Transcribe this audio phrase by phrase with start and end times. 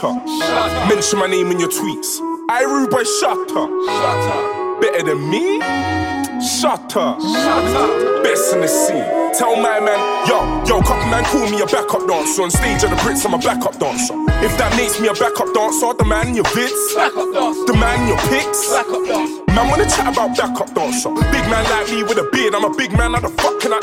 [0.00, 0.88] shut up.
[0.88, 2.20] Mention my name in your tweets.
[2.48, 3.70] I rude boy, shut up.
[3.70, 4.80] Shut up.
[4.80, 5.60] Better than me?
[6.40, 7.20] Shut up.
[7.20, 8.24] Shut up.
[8.24, 9.04] Best in the scene.
[9.38, 12.42] Tell my man, yo, yo, couple man call me a backup dancer.
[12.42, 14.14] On stage of the Brits, I'm a backup dancer.
[14.44, 18.18] If that makes me a backup dancer, the man in your vids, the man your
[18.28, 19.39] pics.
[19.54, 21.10] Man wanna chat about backup dancer.
[21.10, 23.72] Big man like me with a beard, I'm a big man, how the fuck can
[23.72, 23.80] I?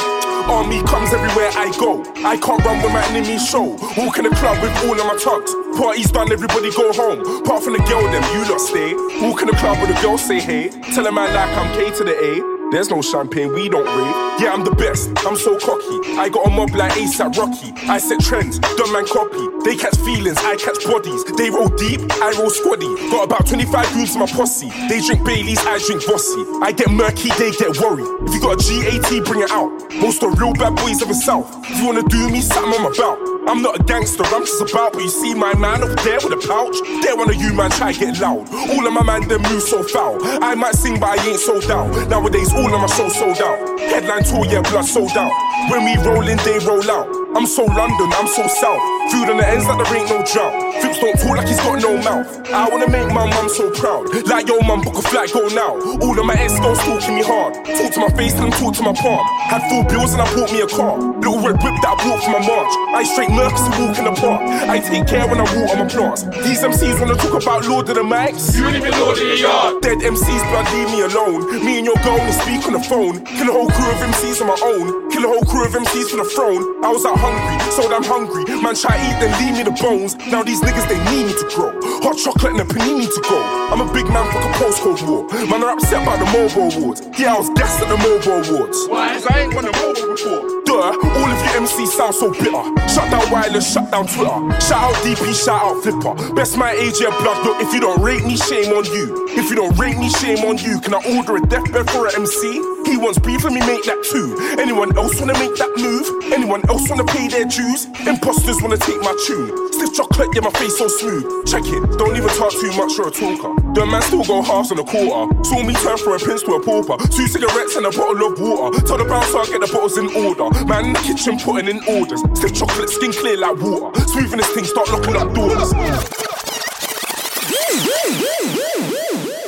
[0.47, 2.03] Army comes everywhere I go.
[2.23, 3.75] I can't run with my enemies show.
[3.97, 5.53] Walk in the club with all of my tugs.
[5.77, 7.19] Party's done, everybody go home.
[7.43, 8.93] Apart from the girl, them you lot stay.
[9.21, 10.69] Walk in the club with a girl, say hey.
[10.95, 12.56] Tell a man like I'm K to the A.
[12.69, 14.41] There's no champagne, we don't rave.
[14.41, 16.19] Yeah, I'm the best, I'm so cocky.
[16.19, 17.71] I got a mob like ASAP Rocky.
[17.87, 19.39] I set trends, dumb man copy.
[19.63, 21.23] They catch feelings, I catch bodies.
[21.39, 22.91] They roll deep, I roll squaddy.
[23.09, 24.67] Got about 25 goons in my posse.
[24.89, 26.43] They drink Baileys, I drink Vossi.
[26.61, 28.07] I get murky, they get worried.
[28.27, 29.71] If you got a GAT, bring it out.
[29.95, 31.47] Most of real bad boys of the south.
[31.71, 33.36] If you wanna do me, something I'm about.
[33.47, 34.93] I'm not a gangster, I'm just about.
[34.93, 36.75] But you see my man over there with a pouch.
[37.01, 38.47] There one of you man try get loud.
[38.51, 40.19] All of my man them move so foul.
[40.43, 42.09] I might sing, but I ain't sold out.
[42.09, 43.79] Nowadays, all of my shows sold out.
[43.79, 45.31] Headline tour, yeah, blood sold out.
[45.71, 47.07] When we roll in, they roll out.
[47.35, 48.81] I'm so London, I'm so south.
[49.11, 50.57] Food on the ends like there ain't no drought.
[50.81, 52.25] Flipz don't talk like he's got no mouth.
[52.49, 54.09] I wanna make my mum so proud.
[54.25, 55.77] Like yo, mum, book a flight, go now.
[56.01, 57.53] All of my ex girls talking me hard.
[57.61, 59.21] Talk to my face and talk to my palm.
[59.53, 60.97] Had full bills and I bought me a car.
[60.97, 62.73] Little red whip that I bought for my march.
[62.97, 64.41] I straight And walk in the park.
[64.65, 66.25] I take care when I walk on my plants.
[66.41, 68.57] These MCs wanna talk about Lord of the Mics.
[68.57, 69.81] You ain't even Lord of the Yard.
[69.85, 71.45] Dead MCs, blood, leave me alone.
[71.63, 73.21] Me and your girl only speak on the phone.
[73.37, 75.11] Kill a whole crew of MCs on my own.
[75.13, 76.65] Kill a whole crew of MCs for the throne.
[76.83, 78.41] I was out hungry, so I'm hungry.
[78.57, 80.17] Man, try eat, then leave me the bones.
[80.33, 81.77] Now these niggas, they need me to grow.
[82.01, 83.37] Hot chocolate and a panini to go.
[83.69, 85.29] I'm a big man, fuck a postcode war.
[85.45, 87.05] Man, are upset about the MOBO awards.
[87.13, 88.77] Yeah, I was gassed at the MOBO awards.
[88.89, 89.13] Why?
[89.13, 90.41] Cause I ain't won a MOBO before.
[90.65, 92.65] Duh, all of you MCs sound so bitter.
[92.89, 94.37] Shut down wireless, shut down Twitter.
[94.61, 96.33] Shout out DP, shout out Flipper.
[96.33, 97.45] Best my age, yeah, blood.
[97.45, 99.27] Look, if you don't rate me, shame on you.
[99.31, 100.79] If you don't rate me, shame on you.
[100.81, 102.61] Can I order a deathbed for an MC?
[102.87, 104.37] He wants beef, let me make that too.
[104.59, 106.07] Anyone else wanna make that move?
[106.31, 107.85] Anyone else wanna pay their dues?
[108.07, 109.51] Imposters wanna take my tune.
[109.73, 111.45] Stiff chocolate, yeah, my face so smooth.
[111.45, 113.53] Check it, don't even talk too much, you're a talker.
[113.75, 115.27] The man still go halves and a quarter.
[115.43, 116.97] Saw me turn from a prince to a pauper.
[117.11, 118.79] Two cigarettes and a bottle of water.
[118.87, 120.49] Tell the bouncer I get the bottles in order.
[120.65, 122.23] Man in the kitchen putting in orders.
[122.33, 123.99] Stiff chocolate, skin clear like water.
[124.01, 125.71] Smoothing this thing, start locking up doors.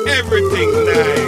[0.08, 1.27] Everything nice.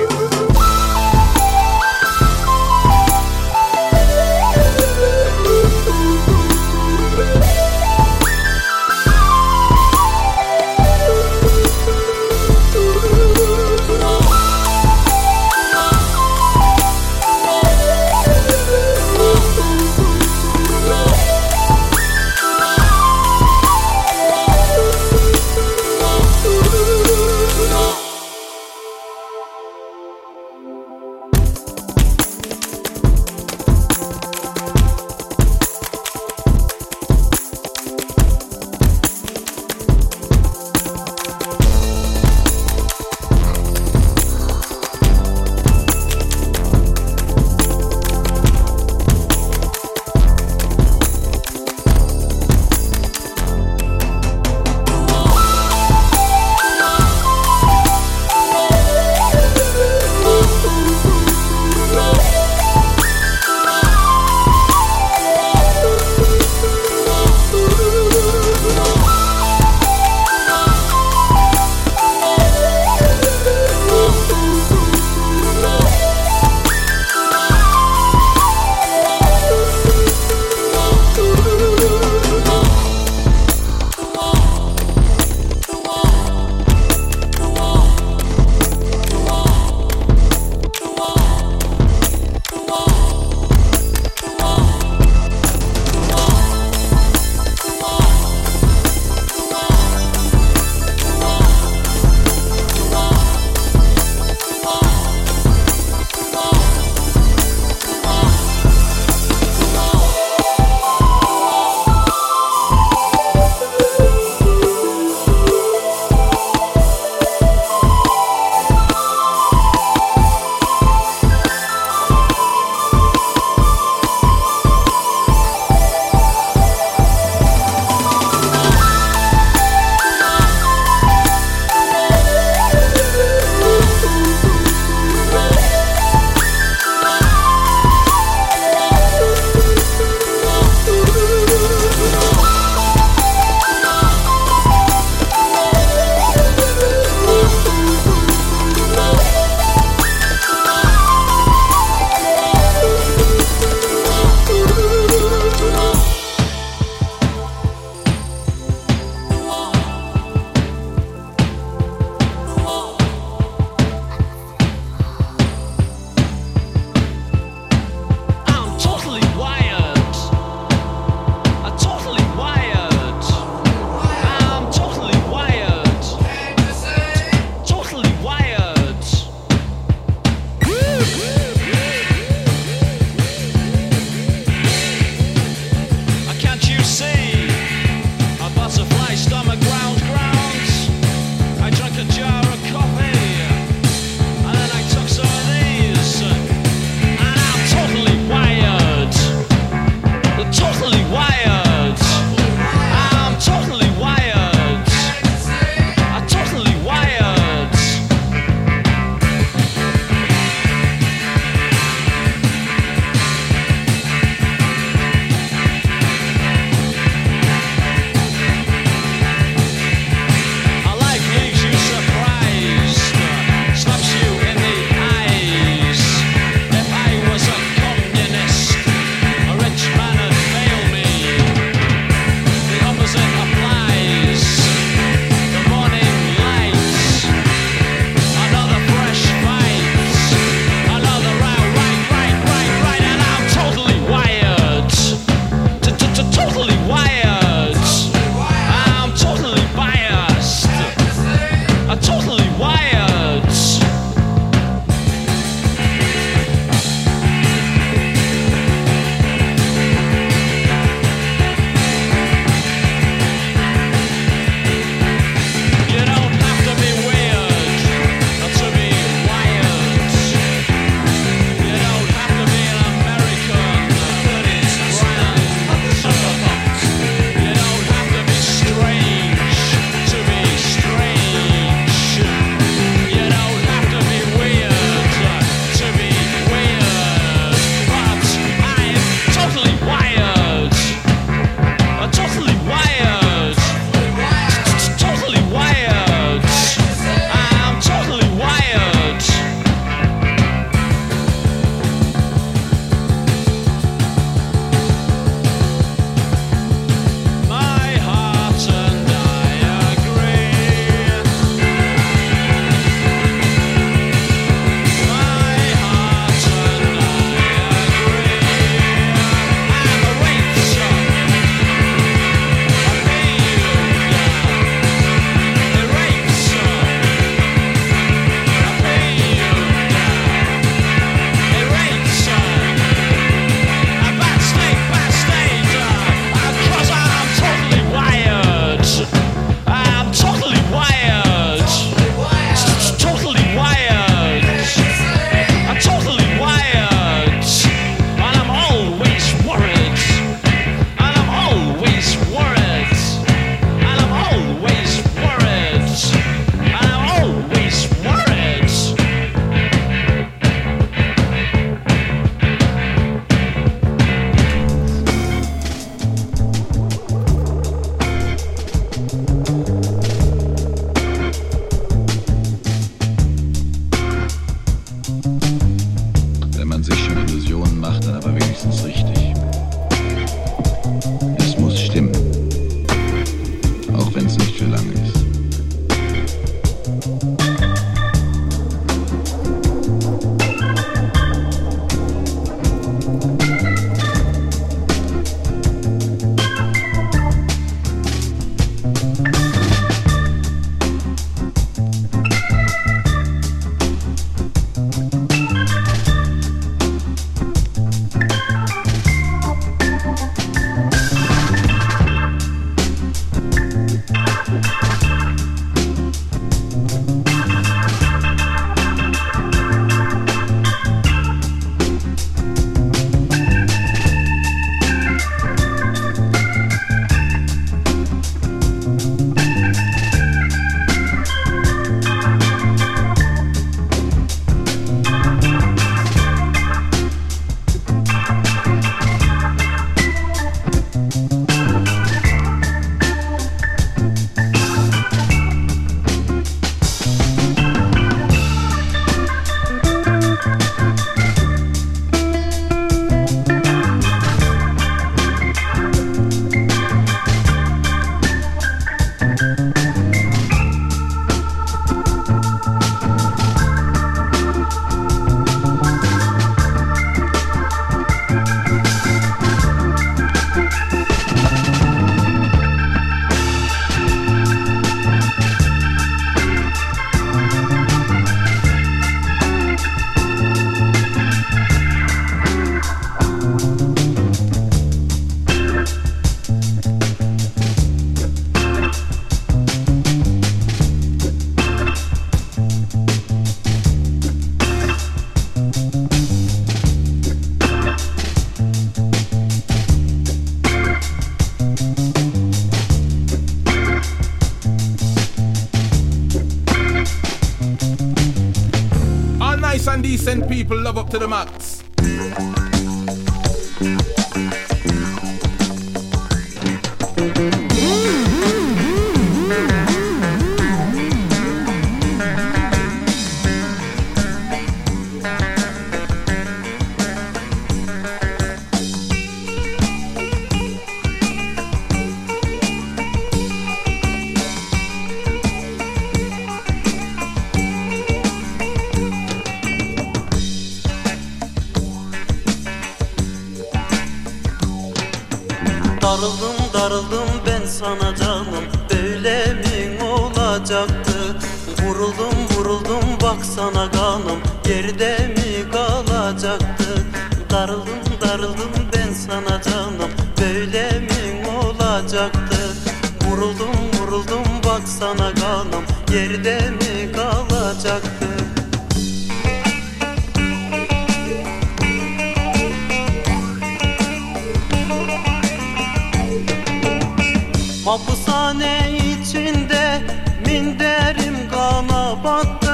[577.89, 580.01] Hapishane içinde
[580.45, 582.68] minderim kana battı.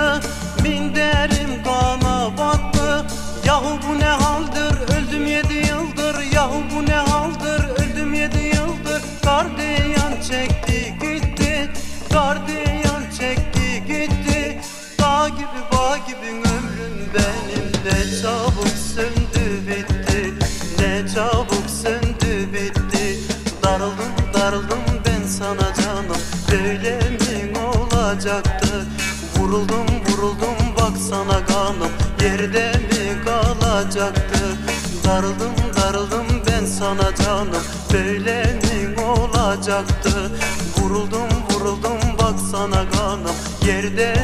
[28.25, 28.85] kalacaktı
[29.37, 31.91] Vuruldum vuruldum baksana kanım
[32.21, 34.39] yerde mi kalacaktı?
[35.05, 37.63] Darıldım darıldım ben sana canım
[37.93, 40.31] böyle mi olacaktı?
[40.77, 44.14] Vuruldum vuruldum baksana kanım yerde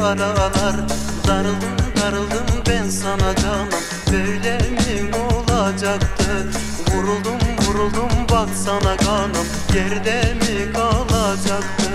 [0.00, 0.76] yaralar
[1.28, 3.68] Darıldım darıldım ben sana canım.
[4.12, 6.46] Böyle mi olacaktı?
[6.94, 9.46] Vuruldum vuruldum bak sana kanım.
[9.74, 11.90] Yerde mi kalacaktı?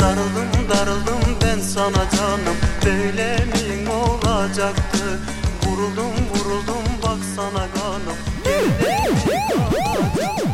[0.00, 2.56] Darıldım darıldım ben sana canım.
[2.84, 5.18] Böyle mi olacaktı?
[5.66, 8.16] Vuruldum vuruldum bak sana kanım.
[8.44, 10.51] Yerde mi kalacaktı?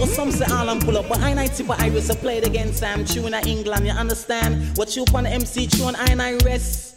[0.00, 3.26] What some say I'm for but I might be supply the game against Sam Chu
[3.26, 4.78] and I England you understand?
[4.78, 6.96] What you on MC tune and I rest.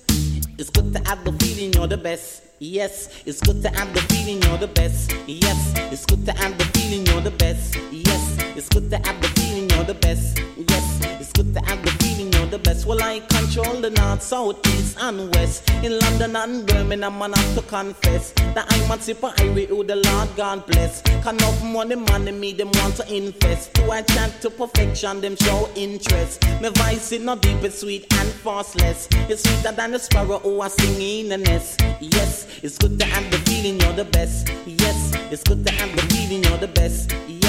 [0.57, 2.42] It's good to have the feeling you're the best.
[2.63, 5.13] Yes, it's good to have the feeling you're the best.
[5.27, 7.75] Yes, it's good to have the feeling you're the best.
[7.91, 10.39] Yes, it's good to have the feeling you're the best.
[10.69, 12.85] Yes, it's good to have the feeling you're the best.
[12.85, 15.69] Well, I control the north, south, east, and west.
[15.83, 19.83] In London and Birmingham, man, I have to confess that I'm a of highway who
[19.83, 21.01] the Lord God bless.
[21.01, 23.73] Can enough money, money, me, them want to invest.
[23.73, 26.41] Do I chant to perfection, them show interest.
[26.61, 29.09] My voice is not deep, it's sweet and fastless.
[29.29, 31.81] It's sweeter than the sparrow who I sing in the nest.
[31.99, 34.49] Yes, it's good to have the feeling you're the best.
[34.65, 37.15] Yes, it's good to have the feeling you're the best.
[37.27, 37.42] Yes,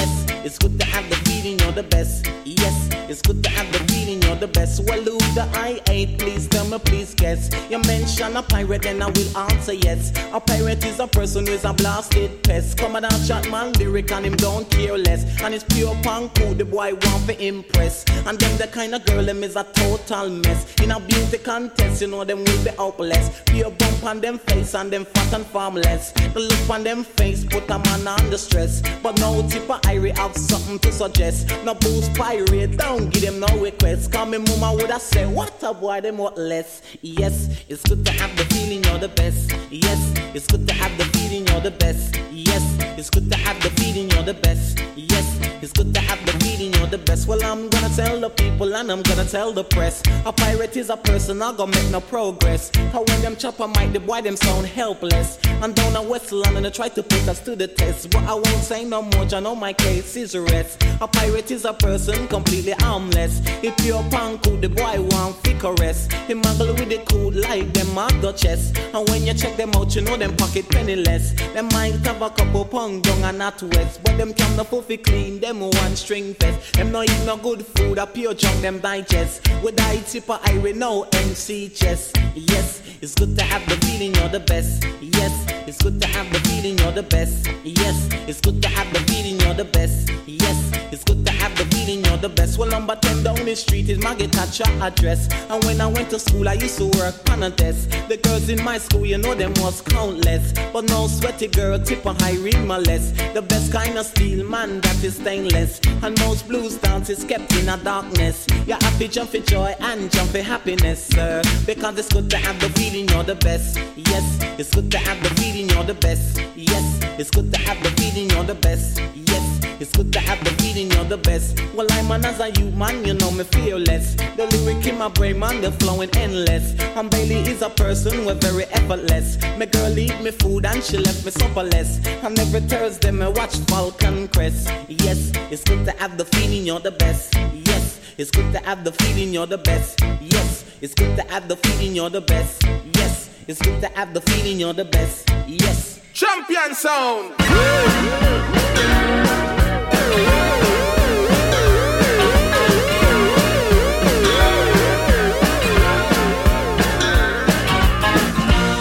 [0.45, 2.29] it's good to have the feeling you're the best.
[2.45, 4.83] Yes, it's good to have the feeling you're the best.
[4.87, 7.49] Well, who the I ain't, please tell me, please guess.
[7.69, 10.13] You mention a pirate, then I will answer yes.
[10.31, 12.77] A pirate is a person who is a blasted pest.
[12.77, 15.25] Come and chat man lyric and him don't care less.
[15.41, 18.05] And it's pure punk who the boy want to impress.
[18.27, 20.71] And them the kind of girl them is a total mess.
[20.79, 23.41] In a beauty contest, you know them will be hopeless.
[23.47, 26.11] Pure bump on them face and them fat and formless.
[26.11, 28.83] The look on them face put a man under stress.
[29.01, 31.47] But no Tippa Irie have something to suggest.
[31.63, 34.11] No boost pirate, don't give them no request.
[34.11, 36.81] Come me mama would have said, what a boy, them what less.
[37.01, 39.51] Yes, it's good to have the feeling you're the best.
[39.69, 42.15] Yes, it's good to have the feeling you're the best.
[42.31, 42.63] Yes,
[42.97, 44.79] it's good to have the feeling you're the best.
[44.95, 47.27] Yes, it's good to have the feeling you're the best.
[47.27, 50.03] Well, I'm gonna tell the people and I'm gonna tell the press.
[50.25, 52.69] A pirate is a person not gonna make no progress.
[52.93, 55.39] How when them chopper might the boy them sound helpless.
[55.63, 58.11] And down in West London they try to put us to the test.
[58.11, 60.83] But I won't say no more, I know my case is rest.
[61.01, 63.41] A pirate is a person completely harmless.
[63.63, 66.07] If you're punk, the boy want fi caress.
[66.27, 68.71] He muggle with the cool like them a Duchess.
[68.93, 71.33] And when you check them out, you know them pocket penniless.
[71.53, 74.01] Them might have a couple pound down and not west.
[74.03, 76.73] But them can no fi clean, them one string fest.
[76.73, 79.47] Them no eat no good food, a pure junk them digest.
[79.63, 82.17] With I tip a I no MC chest.
[82.35, 84.83] Yes, it's good to have the feeling you're the best.
[85.01, 87.47] Yes, it's good to have the feeling you're the best.
[87.63, 90.11] Yes, it's good to have the feeling you're the best.
[90.27, 92.57] Yes, it's good to have the feeling you're the best.
[92.57, 94.45] Well, number 10 down the street is my guitar
[94.81, 95.27] address.
[95.49, 97.89] And when I went to school, I used to work on a desk.
[98.07, 100.53] The girls in my school, you know them was countless.
[100.73, 103.11] But no sweaty girl, tip a high my less.
[103.33, 105.79] The best kind of steel, man, that is stainless.
[106.03, 108.45] And most blues dances kept in a darkness.
[108.67, 111.41] You happy, jump for joy and jump for happiness, sir.
[111.65, 113.77] Because it's good to have the feeling you're the best.
[113.95, 114.25] Yes,
[114.59, 116.41] it's good to have the feeling you're the best.
[116.55, 118.99] Yes, it's good to have the feeling you're the best.
[119.15, 121.59] Yes, it's good to have the feeling you're the best.
[121.73, 124.15] Well, I'm an as a you man, you know me fearless.
[124.15, 126.77] The lyric in my brain, man, they're flowing endless.
[126.97, 129.37] And Bailey is a person we're very effortless.
[129.57, 132.05] My girl eat me food and she left me supperless.
[132.23, 134.69] And every Thursday me watch Falcon Crest.
[134.89, 137.33] Yes, it's good to have the feeling you're the best.
[137.53, 140.01] Yes, it's good to have the feeling you're the best.
[140.21, 142.63] Yes, it's good to have the feeling you're the best.
[142.93, 145.29] Yes, it's good to have the feeling you're the best.
[145.47, 145.99] Yes.
[146.13, 147.29] Champion sound.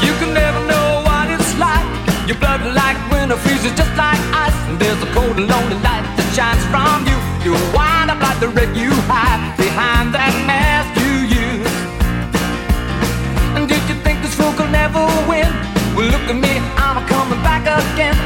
[0.03, 1.85] You can never know what it's like.
[2.27, 4.55] Your blood like winter freezes just like ice.
[4.69, 7.14] And there's a cold and lonely light that shines from you.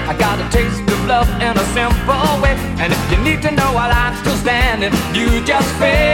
[0.08, 2.56] I got a taste of love in a simple way.
[2.80, 6.07] And if you need to know while I'm still standing, you just fade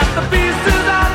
[0.00, 1.09] up the pieces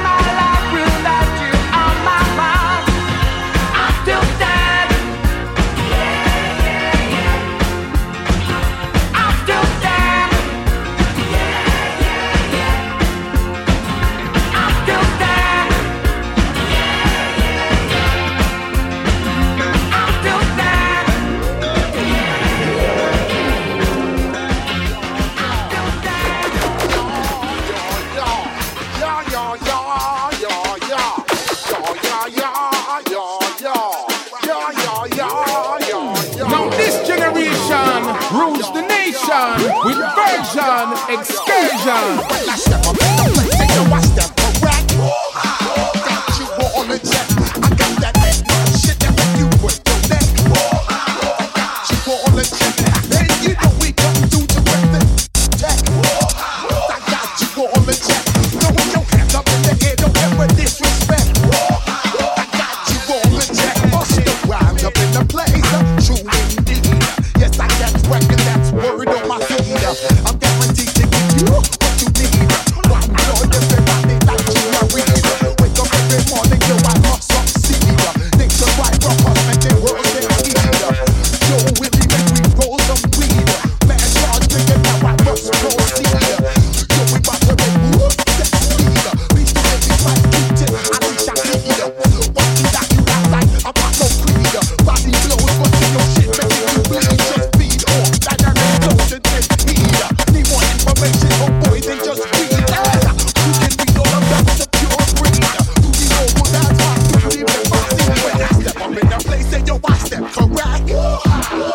[110.28, 111.75] for.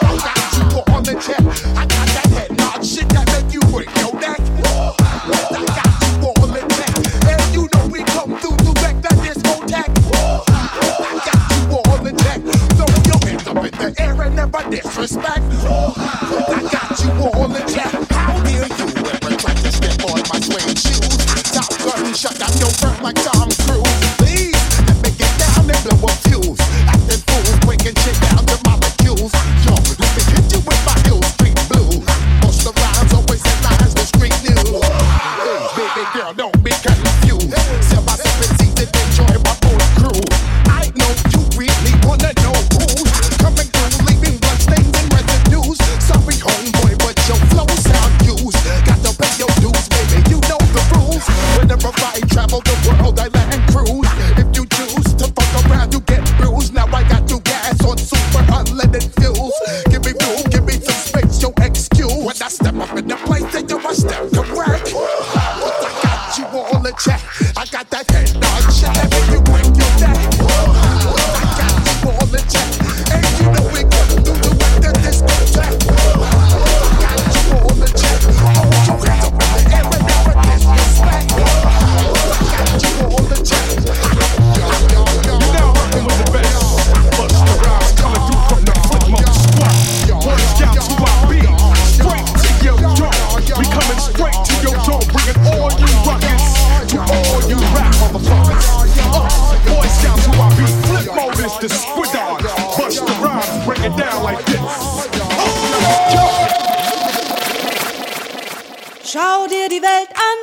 [109.91, 110.39] hält an,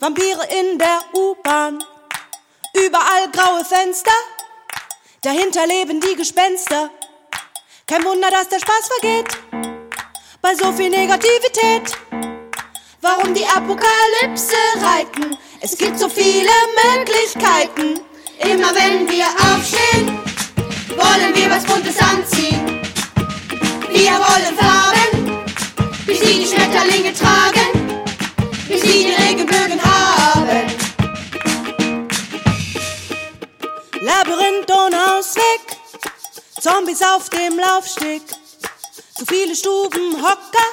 [0.00, 1.82] Vampire in der U-Bahn.
[2.74, 4.18] Überall graue Fenster,
[5.22, 6.90] dahinter leben die Gespenster.
[7.86, 9.38] Kein Wunder, dass der Spaß vergeht
[10.42, 11.96] bei so viel Negativität.
[13.00, 15.36] Warum die Apokalypse reiten?
[15.60, 16.50] Es gibt so viele
[16.84, 18.00] Möglichkeiten.
[18.38, 20.18] Immer wenn wir aufstehen,
[20.96, 22.80] wollen wir was Buntes anziehen.
[23.90, 25.44] Wir wollen Farben,
[26.06, 27.77] wie sie die Schmetterlinge tragen
[28.88, 30.72] die die Regenbögen haben.
[34.00, 35.60] Labyrinth ohne Ausweg,
[36.60, 38.22] Zombies auf dem Laufsteg,
[39.16, 40.68] zu viele Stubenhocker,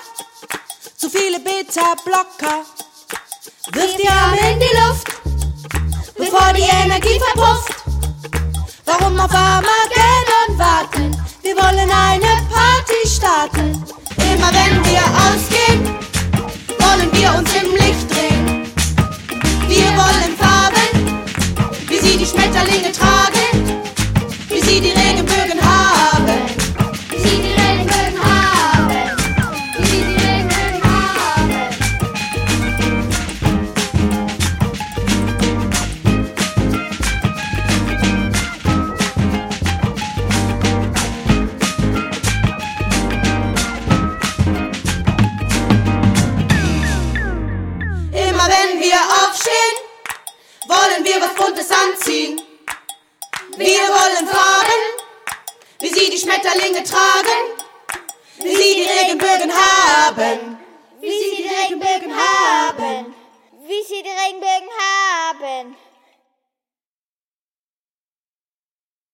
[0.97, 2.63] zu viele Beta-Blocker.
[3.73, 5.07] Wirf die Arme in die Luft,
[6.17, 7.75] bevor die Energie verpufft.
[8.85, 11.25] Warum auf Armageddon warten?
[11.41, 13.83] Wir wollen eine Party starten.
[14.17, 14.84] Immer wenn